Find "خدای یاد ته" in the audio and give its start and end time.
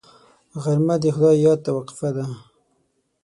1.15-1.69